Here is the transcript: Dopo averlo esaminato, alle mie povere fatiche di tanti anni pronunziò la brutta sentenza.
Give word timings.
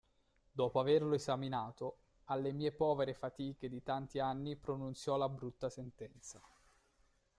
Dopo 0.51 0.79
averlo 0.79 1.13
esaminato, 1.13 1.97
alle 2.23 2.53
mie 2.53 2.71
povere 2.71 3.13
fatiche 3.13 3.69
di 3.69 3.83
tanti 3.83 4.17
anni 4.17 4.55
pronunziò 4.55 5.15
la 5.15 5.29
brutta 5.29 5.69
sentenza. 5.69 6.41